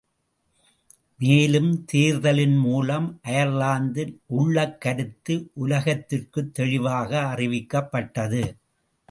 மேலும் 1.17 1.85
தேர்தலின் 1.85 2.55
மூலம் 2.57 3.19
அயர்லாந்தின் 3.23 4.21
உள்ளக் 4.25 4.81
கருத்து 4.81 5.51
உலகத்திற்குத் 5.53 6.53
தெளிவாக 6.53 7.33
அறிவிக்கப்ட்டது. 7.37 8.43